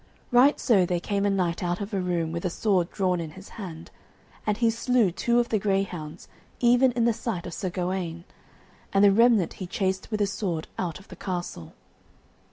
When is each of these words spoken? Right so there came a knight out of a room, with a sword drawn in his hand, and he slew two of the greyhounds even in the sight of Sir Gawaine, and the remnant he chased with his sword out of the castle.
Right 0.31 0.59
so 0.59 0.83
there 0.83 0.99
came 0.99 1.27
a 1.27 1.29
knight 1.29 1.61
out 1.61 1.79
of 1.79 1.93
a 1.93 1.99
room, 2.01 2.31
with 2.31 2.43
a 2.43 2.49
sword 2.49 2.89
drawn 2.89 3.19
in 3.19 3.29
his 3.37 3.49
hand, 3.49 3.91
and 4.47 4.57
he 4.57 4.71
slew 4.71 5.11
two 5.11 5.37
of 5.39 5.49
the 5.49 5.59
greyhounds 5.59 6.27
even 6.59 6.91
in 6.93 7.05
the 7.05 7.13
sight 7.13 7.45
of 7.45 7.53
Sir 7.53 7.69
Gawaine, 7.69 8.23
and 8.91 9.03
the 9.05 9.11
remnant 9.11 9.53
he 9.61 9.67
chased 9.67 10.09
with 10.09 10.19
his 10.19 10.33
sword 10.33 10.67
out 10.79 10.99
of 10.99 11.09
the 11.09 11.15
castle. 11.15 11.73